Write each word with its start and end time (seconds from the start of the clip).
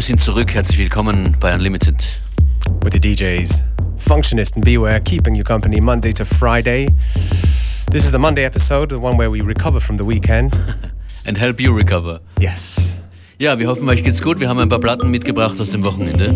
Wir 0.00 0.06
sind 0.06 0.22
zurück. 0.22 0.54
Herzlich 0.54 0.78
willkommen 0.78 1.36
bei 1.40 1.54
Unlimited. 1.54 1.96
With 2.82 2.94
the 2.94 2.98
DJs, 2.98 3.62
Functionist 3.98 4.56
and 4.56 4.64
Beware, 4.64 4.98
keeping 4.98 5.34
you 5.34 5.44
company 5.44 5.78
Monday 5.78 6.10
to 6.14 6.24
Friday. 6.24 6.88
This 7.90 8.06
is 8.06 8.10
the 8.10 8.16
Monday 8.16 8.44
episode, 8.44 8.88
the 8.88 8.98
one 8.98 9.18
where 9.18 9.30
we 9.30 9.42
recover 9.42 9.78
from 9.78 9.98
the 9.98 10.04
weekend. 10.06 10.56
and 11.26 11.36
help 11.36 11.60
you 11.60 11.76
recover. 11.76 12.20
Yes. 12.40 12.96
Ja, 13.38 13.58
wir 13.58 13.68
hoffen, 13.68 13.86
euch 13.90 14.02
geht's 14.02 14.22
gut. 14.22 14.40
Wir 14.40 14.48
haben 14.48 14.58
ein 14.58 14.70
paar 14.70 14.80
Platten 14.80 15.10
mitgebracht 15.10 15.60
aus 15.60 15.70
dem 15.70 15.82
Wochenende. 15.82 16.28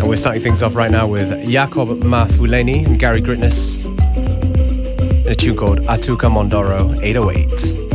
And 0.00 0.10
we're 0.10 0.16
starting 0.16 0.42
things 0.42 0.64
off 0.64 0.74
right 0.74 0.90
now 0.90 1.06
with 1.06 1.48
Jakob 1.48 2.02
Mafuleni 2.02 2.84
and 2.84 2.98
Gary 2.98 3.20
Gritness. 3.20 3.86
And 3.86 5.28
a 5.28 5.36
tune 5.36 5.54
called 5.54 5.86
Atuka 5.86 6.28
Mondoro 6.28 7.00
808. 7.00 7.87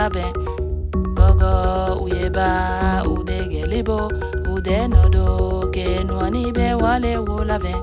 Wolave 0.00 0.32
gogo 1.14 2.00
uyeba 2.04 2.48
udegelibo 3.04 4.08
udenodo 4.54 5.68
kenuani 5.74 6.52
be 6.56 6.72
wale 6.74 7.18
wolave 7.18 7.74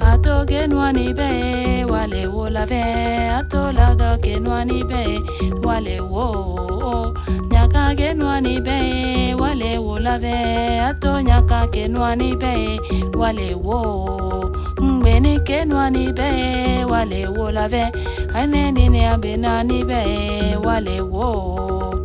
ato 0.00 0.46
kenuani 0.46 1.12
be 1.18 1.84
wale 1.90 2.26
wolave 2.34 2.82
ato 3.38 3.72
laga 3.72 4.16
kenuani 4.18 4.84
be 4.90 5.02
wale 5.66 6.00
wo 6.00 7.12
nyaka 7.50 7.94
kenuani 7.98 8.60
be 8.66 9.34
wale 9.34 9.78
wolave 9.78 10.34
ato 10.88 11.20
nyaka 11.20 11.66
kenuani 11.66 12.36
be 12.36 12.54
wale 13.18 13.54
wo 13.54 13.80
mgbeni 15.04 15.40
kenuani 15.40 16.12
be 16.12 16.84
wale 16.90 17.26
wolave 17.26 17.92
anenini 18.34 19.04
abenani 19.04 19.84
be 19.84 20.00
wale 20.64 21.00
wo 21.00 22.03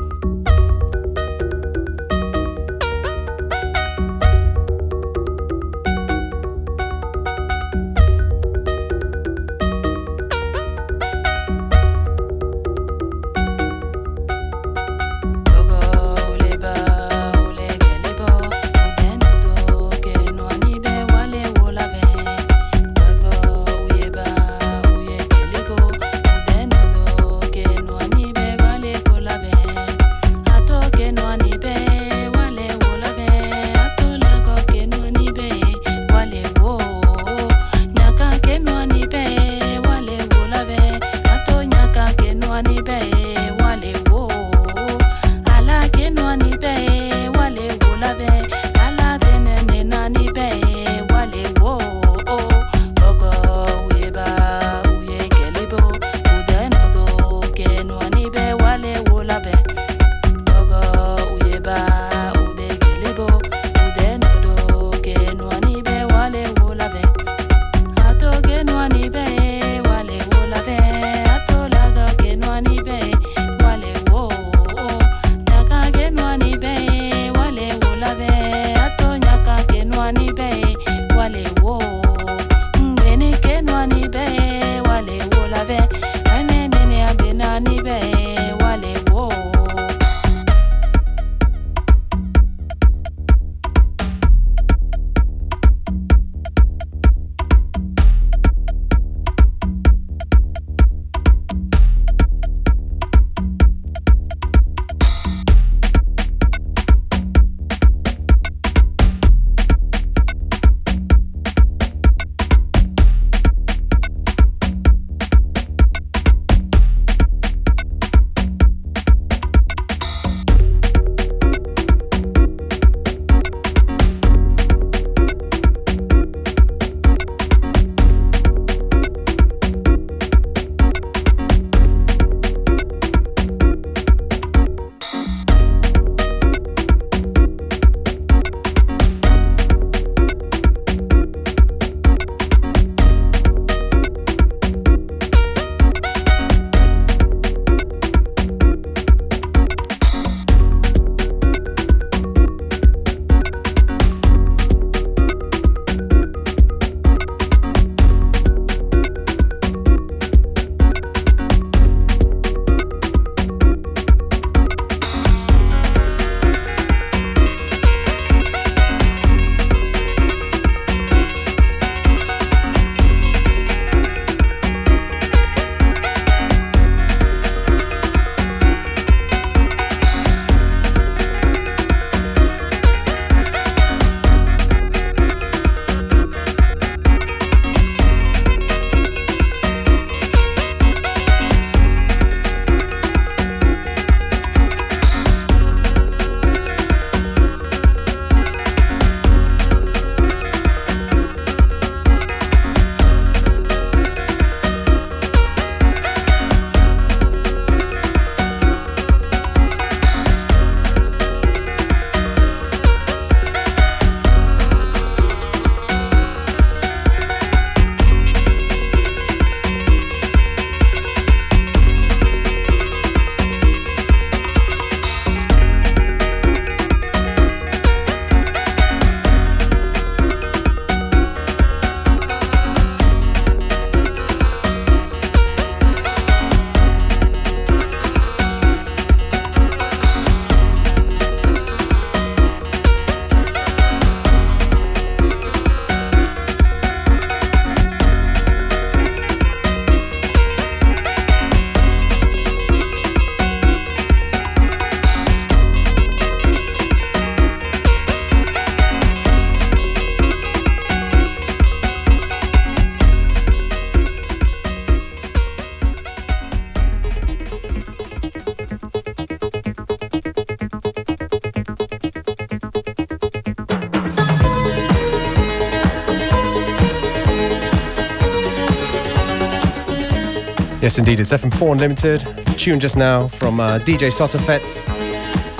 indeed, 281.00 281.20
it's 281.20 281.32
FM4 281.32 281.72
Unlimited. 281.72 282.22
Tune 282.58 282.80
just 282.80 282.98
now 282.98 283.28
from 283.28 283.60
uh, 283.60 283.80
DJ 283.80 284.12
Sotofett's. 284.12 284.86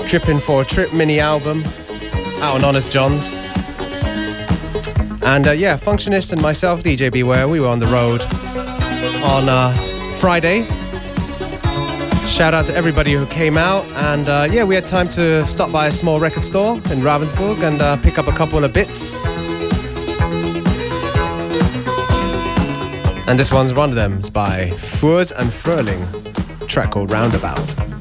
Tripping 0.08 0.38
for 0.38 0.62
a 0.62 0.64
Trip 0.64 0.92
mini 0.92 1.18
album 1.18 1.64
out 2.42 2.56
on 2.56 2.64
Honest 2.64 2.92
Jon's. 2.92 3.34
And 5.22 5.46
uh, 5.46 5.52
yeah, 5.52 5.76
Functionist 5.76 6.32
and 6.32 6.42
myself, 6.42 6.82
DJ 6.82 7.10
Beware, 7.10 7.48
we 7.48 7.58
were 7.58 7.68
on 7.68 7.78
the 7.78 7.86
road 7.86 8.22
on 9.24 9.48
uh, 9.48 9.74
Friday. 10.18 10.62
Shout 12.26 12.54
out 12.54 12.66
to 12.66 12.74
everybody 12.76 13.12
who 13.14 13.26
came 13.26 13.56
out. 13.56 13.84
And 13.92 14.28
uh, 14.28 14.48
yeah, 14.50 14.64
we 14.64 14.74
had 14.74 14.86
time 14.86 15.08
to 15.08 15.46
stop 15.46 15.72
by 15.72 15.86
a 15.86 15.92
small 15.92 16.20
record 16.20 16.44
store 16.44 16.76
in 16.76 17.00
Ravensburg 17.00 17.62
and 17.62 17.80
uh, 17.80 17.96
pick 17.98 18.18
up 18.18 18.26
a 18.26 18.32
couple 18.32 18.62
of 18.62 18.72
bits. 18.72 19.20
And 23.30 23.38
this 23.38 23.52
one's 23.52 23.72
one 23.72 23.90
of 23.90 23.94
them. 23.94 24.18
It's 24.18 24.28
by 24.28 24.70
Furs 24.70 25.30
and 25.30 25.50
Fröhling, 25.50 26.66
track 26.66 26.90
called 26.90 27.12
Roundabout. 27.12 27.99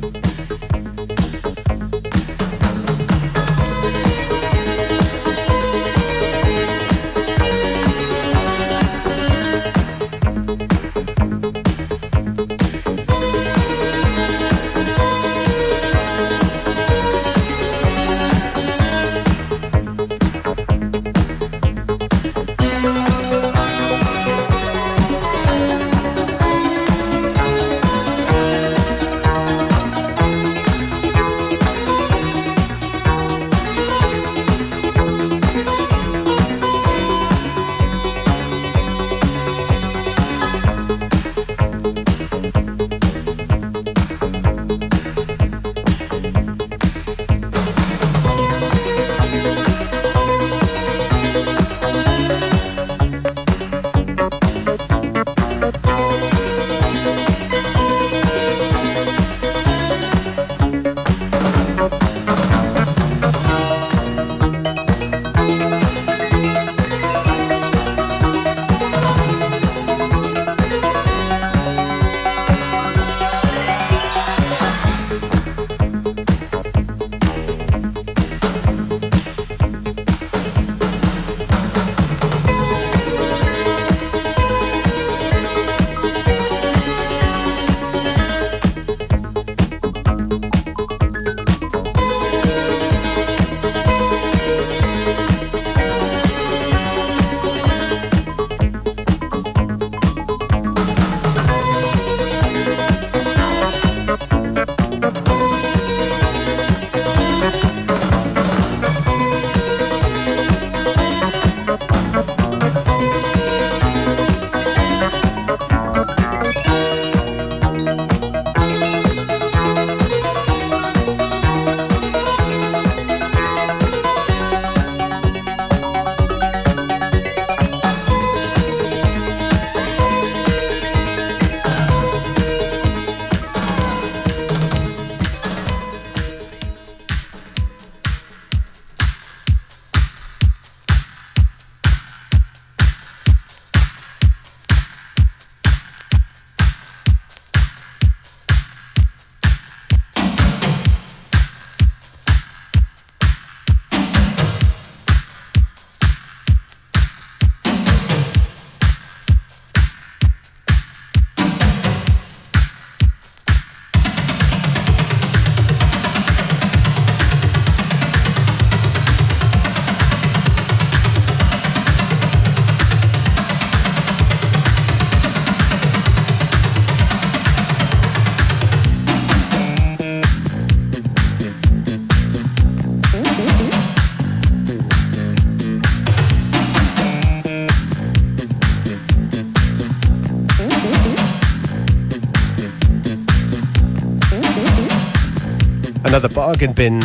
Bargain 196.50 196.74
bin 196.74 197.00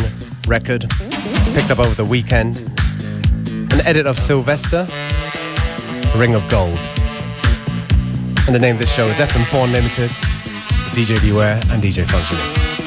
record 0.47 0.85
picked 1.53 1.69
up 1.69 1.77
over 1.77 1.93
the 1.93 2.03
weekend. 2.03 2.57
An 3.71 3.85
edit 3.85 4.07
of 4.07 4.17
Sylvester, 4.17 4.87
Ring 6.15 6.33
of 6.33 6.49
Gold. 6.49 6.79
And 8.47 8.55
the 8.55 8.59
name 8.59 8.73
of 8.73 8.79
this 8.79 8.91
show 8.91 9.05
is 9.05 9.17
FM4 9.17 9.65
Unlimited, 9.65 10.09
DJ 10.95 11.21
Beware 11.21 11.61
and 11.69 11.83
DJ 11.83 12.05
Functionist. 12.05 12.84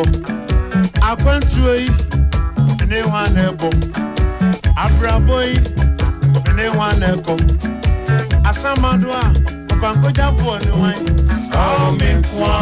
ọkụ 0.00 0.18
akwentị 1.08 1.58
oyi 1.72 1.86
na-ekpo. 3.34 3.68
Abụrabụ 4.82 5.32
oyi 5.40 5.54
na-ekpo. 7.00 7.32
Asamadu 8.50 9.08
a 9.20 9.22
ọkwankoja 9.72 10.26
bụọ 10.36 10.54
n'ịwanyị 10.64 11.10
ọmịkwa 11.64 12.52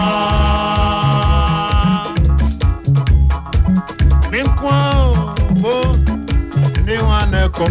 mịkwa 4.33 4.79
bụ 5.63 5.75
n'ịwa 6.87 7.19
na-ekpo. 7.33 7.65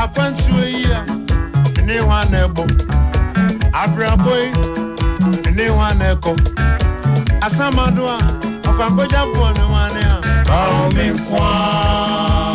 Akwentị 0.00 0.52
ya 0.90 1.00
n'ịwa 1.86 2.18
na-ekpo. 2.32 2.62
Abụrabụ 3.80 4.30
oyi 4.36 4.48
na-ekpo. 5.98 6.32
Asamadu 7.46 8.04
a 8.06 8.18
pàkójà 8.80 9.22
fún 9.32 9.44
ọ̀nà 9.48 9.64
wọn 9.72 9.88
ni. 9.94 10.02
báwo 10.48 10.84
mi 10.96 11.06
kún 11.28 11.38
án. 11.38 12.49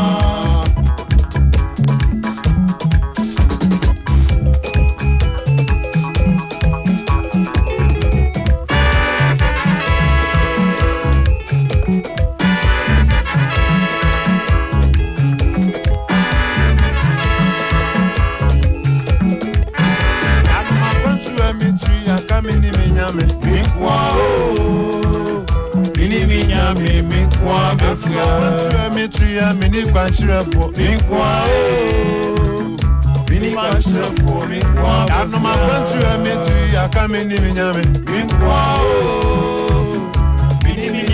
nkwa 27.45 27.75
bɛfua 27.79 28.25
ntura 28.55 28.85
mi 28.95 29.07
tuya 29.07 29.47
mi 29.59 29.67
ni 29.69 29.81
kwankyerɛfo 29.91 30.63
mi 30.77 30.87
nkwa 30.97 31.29
mi 33.29 33.37
ni 33.39 33.49
kwankyerɛfo 33.55 34.33
mi 34.49 34.57
nkwa 34.57 34.93
bɛfua 35.05 35.21
anumafo 35.21 35.73
ntura 35.83 36.11
mi 36.23 36.33
tuya 36.45 36.83
ka 36.93 37.07
mi 37.07 37.19
ni 37.29 37.35
mi 37.43 37.51
nyame 37.57 37.83
mi 38.11 38.19
nkwa 38.29 38.59
mi 40.63 40.71
ni 40.73 40.89
mi. 40.91 41.05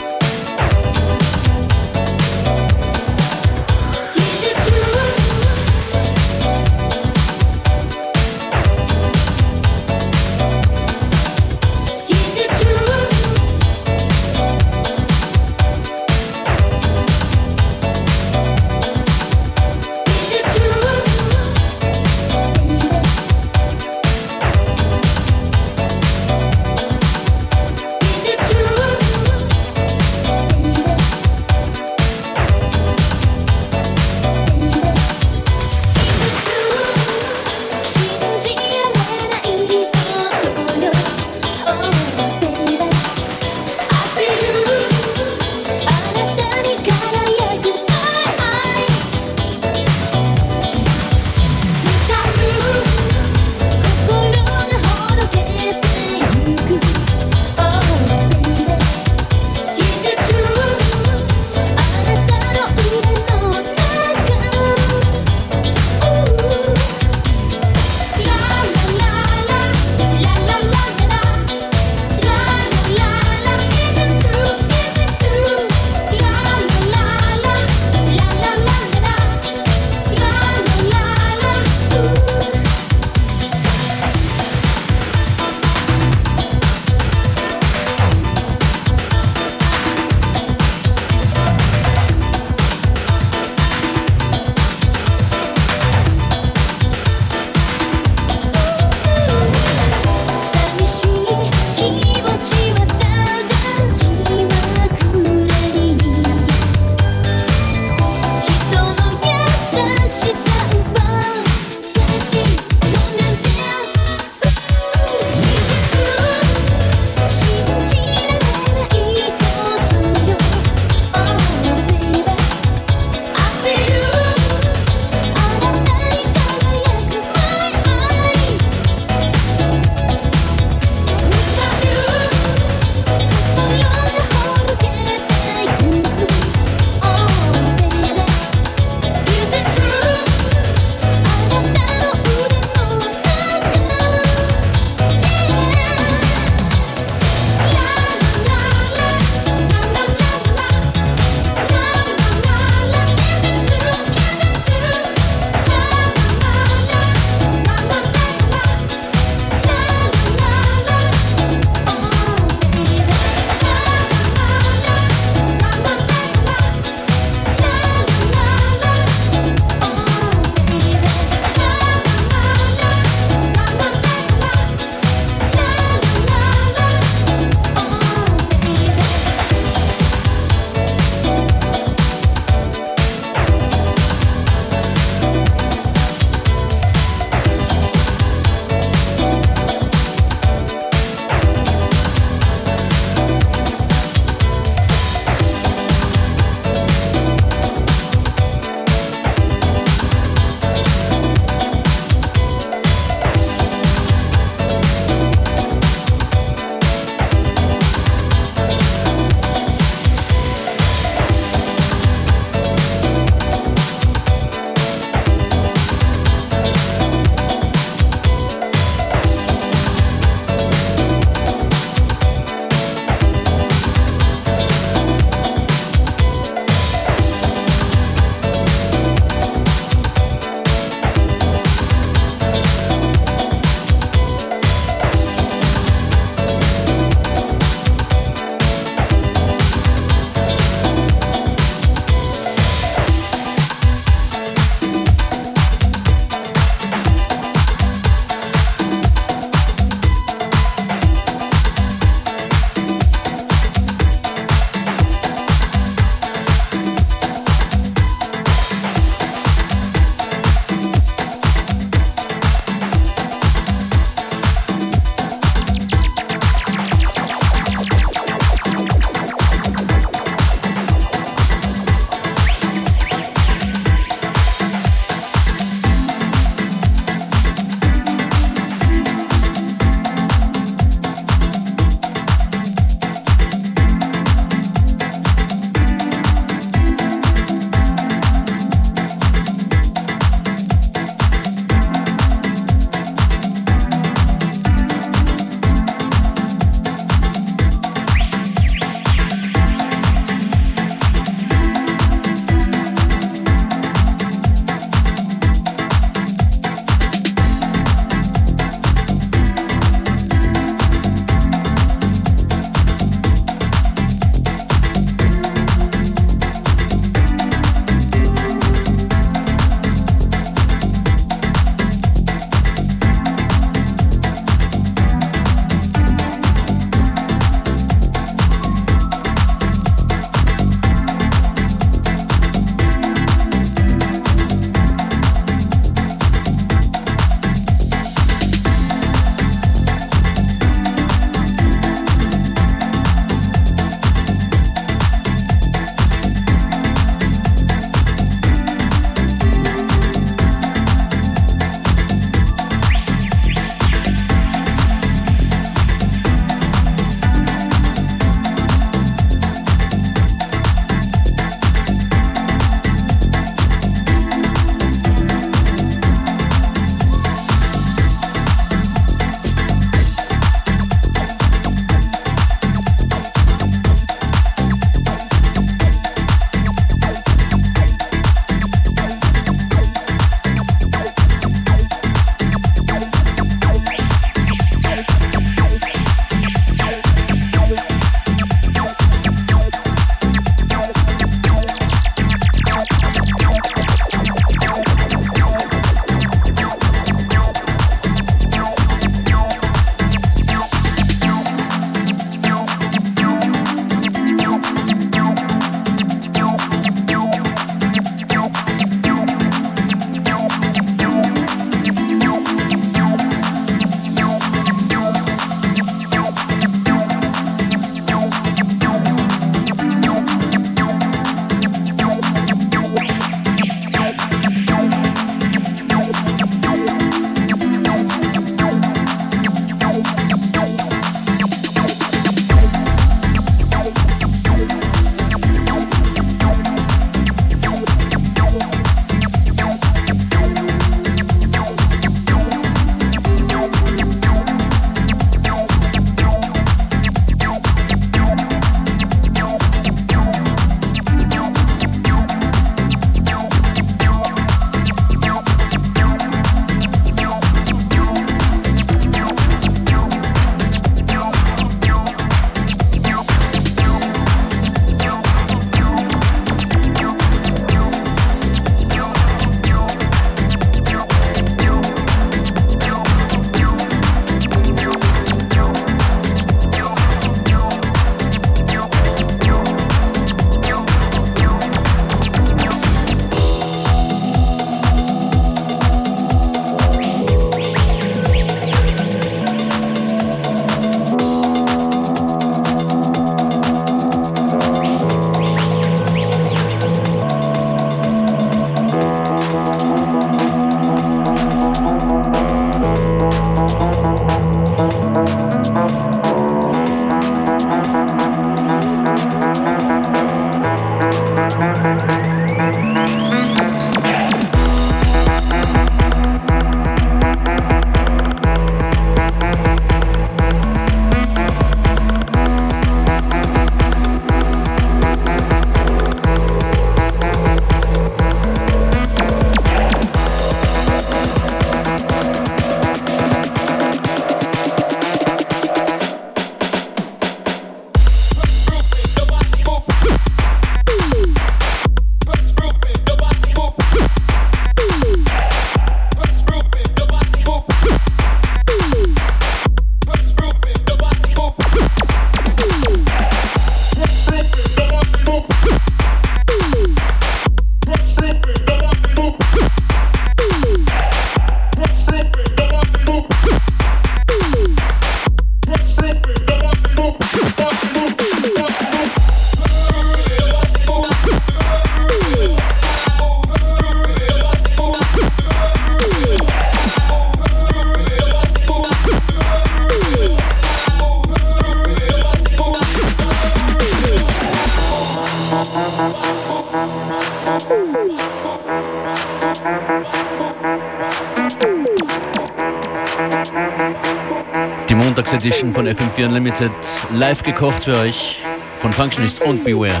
FM4 596.12 596.26
Unlimited 596.26 596.72
live 597.12 597.42
gekocht 597.42 597.84
für 597.84 597.96
euch 597.96 598.38
von 598.76 598.92
Functionist 598.92 599.40
und 599.40 599.64
Beware. 599.64 600.00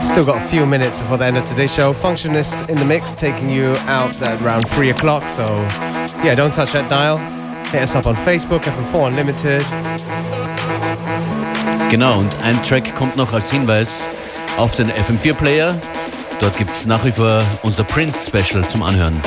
Still 0.00 0.24
got 0.24 0.36
a 0.36 0.40
few 0.40 0.66
minutes 0.66 0.96
before 0.96 1.18
the 1.18 1.24
end 1.24 1.36
of 1.36 1.48
today's 1.48 1.74
show. 1.74 1.92
Functionist 1.92 2.68
in 2.68 2.76
the 2.76 2.84
mix, 2.84 3.14
taking 3.14 3.50
you 3.50 3.74
out 3.86 4.20
at 4.22 4.40
around 4.42 4.66
3 4.68 4.90
o'clock. 4.90 5.28
So, 5.28 5.42
yeah, 6.24 6.34
don't 6.34 6.52
touch 6.52 6.72
that 6.72 6.88
dial. 6.88 7.18
Hit 7.70 7.82
us 7.82 7.94
up 7.94 8.06
on 8.06 8.16
Facebook, 8.16 8.62
FM4 8.62 9.06
Unlimited. 9.06 9.64
Genau, 11.90 12.18
und 12.18 12.36
ein 12.42 12.60
Track 12.62 12.94
kommt 12.96 13.16
noch 13.16 13.32
als 13.32 13.50
Hinweis 13.50 14.00
auf 14.56 14.74
den 14.74 14.90
FM4-Player. 14.90 15.78
Dort 16.40 16.56
gibt 16.56 16.70
es 16.70 16.86
nach 16.86 17.04
wie 17.04 17.12
vor 17.12 17.42
unser 17.62 17.84
Prince-Special 17.84 18.66
zum 18.68 18.82
Anhören. 18.82 19.20